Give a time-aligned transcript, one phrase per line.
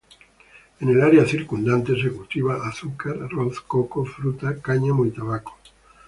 [0.79, 5.59] En el área circundante se cultiva azúcar, arroz, coco, fruta, cáñamo y tabaco.